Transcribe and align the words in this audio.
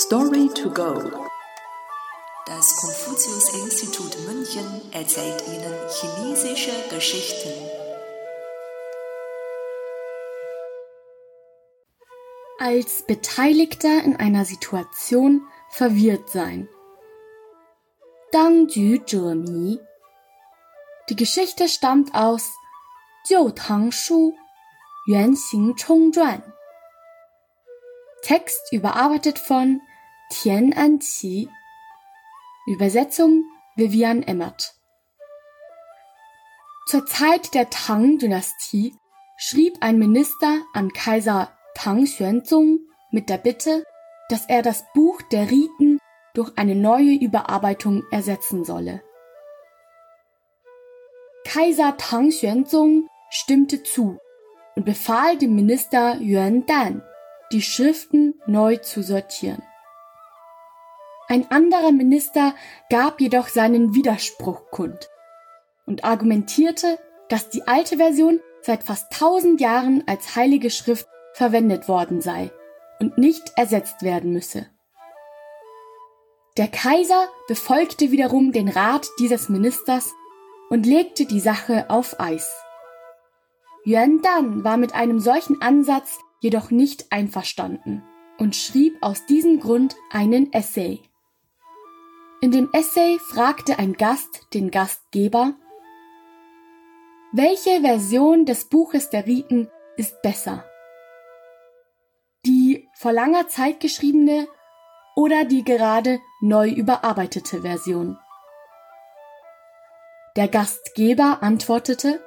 Story 0.00 0.48
to 0.54 0.70
go. 0.70 0.94
Das 2.46 2.76
Konfuzius-Institut 2.76 4.16
München 4.28 4.92
erzählt 4.92 5.42
Ihnen 5.48 5.74
chinesische 5.90 6.70
Geschichten. 6.88 7.50
Als 12.60 13.02
Beteiligter 13.08 14.04
in 14.04 14.14
einer 14.14 14.44
Situation 14.44 15.42
verwirrt 15.70 16.30
sein. 16.30 16.68
Dang 18.30 18.68
Ju 18.68 19.00
Mi. 19.34 19.80
Die 21.08 21.16
Geschichte 21.16 21.68
stammt 21.68 22.14
aus 22.14 22.52
Jiu 23.26 23.50
Tang 23.50 23.90
Shu, 23.90 24.32
Yuan 25.08 25.34
Xing 25.34 25.74
Chong 25.74 26.12
Zhuan. 26.12 26.44
Text 28.22 28.72
überarbeitet 28.72 29.40
von 29.40 29.80
Tian 30.30 30.74
Anqi. 30.74 31.48
Übersetzung 32.66 33.44
Vivian 33.76 34.22
Emmert. 34.22 34.74
Zur 36.86 37.06
Zeit 37.06 37.54
der 37.54 37.70
Tang-Dynastie 37.70 38.94
schrieb 39.38 39.78
ein 39.80 39.98
Minister 39.98 40.60
an 40.74 40.92
Kaiser 40.92 41.50
Tang 41.74 42.04
Xuanzong 42.04 42.80
mit 43.10 43.30
der 43.30 43.38
Bitte, 43.38 43.84
dass 44.28 44.44
er 44.50 44.60
das 44.60 44.84
Buch 44.92 45.22
der 45.32 45.50
Riten 45.50 45.98
durch 46.34 46.52
eine 46.56 46.74
neue 46.74 47.14
Überarbeitung 47.14 48.04
ersetzen 48.10 48.66
solle. 48.66 49.02
Kaiser 51.46 51.96
Tang 51.96 52.28
Xuanzong 52.28 53.08
stimmte 53.30 53.82
zu 53.82 54.18
und 54.76 54.84
befahl 54.84 55.38
dem 55.38 55.54
Minister 55.54 56.20
Yuan 56.20 56.66
Dan, 56.66 57.02
die 57.50 57.62
Schriften 57.62 58.34
neu 58.46 58.76
zu 58.76 59.02
sortieren. 59.02 59.62
Ein 61.30 61.50
anderer 61.50 61.92
Minister 61.92 62.54
gab 62.88 63.20
jedoch 63.20 63.48
seinen 63.48 63.94
Widerspruch 63.94 64.70
kund 64.70 65.10
und 65.84 66.02
argumentierte, 66.02 66.98
dass 67.28 67.50
die 67.50 67.68
alte 67.68 67.98
Version 67.98 68.40
seit 68.62 68.82
fast 68.82 69.12
tausend 69.12 69.60
Jahren 69.60 70.02
als 70.06 70.36
heilige 70.36 70.70
Schrift 70.70 71.06
verwendet 71.34 71.86
worden 71.86 72.22
sei 72.22 72.50
und 72.98 73.18
nicht 73.18 73.52
ersetzt 73.56 74.02
werden 74.02 74.32
müsse. 74.32 74.66
Der 76.56 76.68
Kaiser 76.68 77.28
befolgte 77.46 78.10
wiederum 78.10 78.50
den 78.50 78.68
Rat 78.68 79.06
dieses 79.18 79.50
Ministers 79.50 80.12
und 80.70 80.86
legte 80.86 81.26
die 81.26 81.40
Sache 81.40 81.90
auf 81.90 82.18
Eis. 82.18 82.50
Yuan 83.84 84.22
Dan 84.22 84.64
war 84.64 84.78
mit 84.78 84.94
einem 84.94 85.20
solchen 85.20 85.60
Ansatz 85.60 86.18
jedoch 86.40 86.70
nicht 86.70 87.12
einverstanden 87.12 88.02
und 88.38 88.56
schrieb 88.56 88.96
aus 89.02 89.26
diesem 89.26 89.60
Grund 89.60 89.96
einen 90.10 90.52
Essay. 90.52 91.00
In 92.40 92.52
dem 92.52 92.70
Essay 92.72 93.18
fragte 93.18 93.80
ein 93.80 93.94
Gast 93.94 94.54
den 94.54 94.70
Gastgeber, 94.70 95.54
welche 97.32 97.80
Version 97.80 98.46
des 98.46 98.68
Buches 98.68 99.10
der 99.10 99.26
Riten 99.26 99.68
ist 99.96 100.22
besser? 100.22 100.64
Die 102.46 102.88
vor 102.94 103.10
langer 103.12 103.48
Zeit 103.48 103.80
geschriebene 103.80 104.46
oder 105.16 105.44
die 105.46 105.64
gerade 105.64 106.20
neu 106.40 106.68
überarbeitete 106.68 107.62
Version? 107.62 108.16
Der 110.36 110.46
Gastgeber 110.46 111.38
antwortete, 111.42 112.22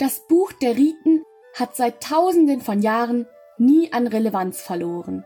das 0.00 0.26
Buch 0.26 0.52
der 0.52 0.76
Riten 0.76 1.24
hat 1.54 1.76
seit 1.76 2.02
Tausenden 2.02 2.60
von 2.60 2.82
Jahren 2.82 3.28
nie 3.56 3.92
an 3.92 4.08
Relevanz 4.08 4.60
verloren. 4.60 5.24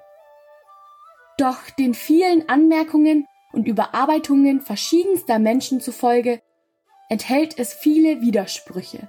Doch 1.39 1.71
den 1.79 1.95
vielen 1.95 2.47
Anmerkungen 2.51 3.27
und 3.53 3.67
Überarbeitungen 3.67 4.61
verschiedenster 4.61 5.39
Menschen 5.39 5.81
zufolge 5.81 6.43
enthält 7.09 7.59
es 7.59 7.73
viele 7.73 8.21
Widersprüche. 8.21 9.09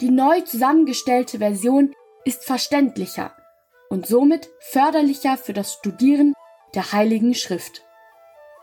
Die 0.00 0.10
neu 0.10 0.40
zusammengestellte 0.40 1.38
Version 1.38 1.94
ist 2.24 2.44
verständlicher 2.44 3.34
und 3.90 4.06
somit 4.06 4.50
förderlicher 4.58 5.36
für 5.36 5.52
das 5.52 5.74
Studieren 5.74 6.34
der 6.74 6.92
Heiligen 6.92 7.34
Schrift. 7.34 7.82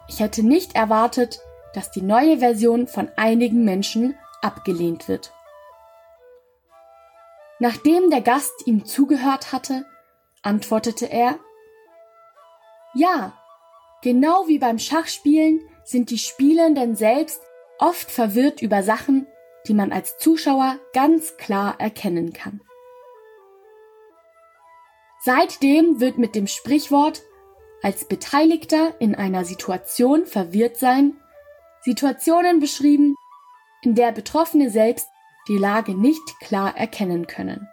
Ich 0.07 0.19
hätte 0.19 0.43
nicht 0.43 0.75
erwartet, 0.75 1.39
dass 1.73 1.91
die 1.91 2.01
neue 2.01 2.39
Version 2.39 2.87
von 2.87 3.09
einigen 3.15 3.63
Menschen 3.63 4.17
abgelehnt 4.41 5.07
wird. 5.07 5.31
Nachdem 7.59 8.09
der 8.09 8.21
Gast 8.21 8.65
ihm 8.65 8.85
zugehört 8.85 9.51
hatte, 9.51 9.85
antwortete 10.41 11.05
er 11.05 11.37
Ja, 12.93 13.33
genau 14.01 14.47
wie 14.47 14.59
beim 14.59 14.79
Schachspielen 14.79 15.61
sind 15.83 16.09
die 16.09 16.17
Spielenden 16.17 16.95
selbst 16.95 17.41
oft 17.79 18.11
verwirrt 18.11 18.61
über 18.61 18.83
Sachen, 18.83 19.27
die 19.67 19.73
man 19.73 19.91
als 19.91 20.17
Zuschauer 20.17 20.77
ganz 20.93 21.37
klar 21.37 21.79
erkennen 21.79 22.33
kann. 22.33 22.61
Seitdem 25.23 25.99
wird 25.99 26.17
mit 26.17 26.35
dem 26.35 26.47
Sprichwort 26.47 27.21
als 27.83 28.05
Beteiligter 28.05 28.93
in 28.99 29.15
einer 29.15 29.45
Situation 29.45 30.25
verwirrt 30.25 30.77
sein 30.77 31.15
Situationen 31.81 32.59
beschrieben, 32.59 33.15
in 33.81 33.95
der 33.95 34.11
Betroffene 34.11 34.69
selbst 34.69 35.07
die 35.47 35.57
Lage 35.57 35.95
nicht 35.95 36.21
klar 36.39 36.77
erkennen 36.77 37.25
können 37.25 37.67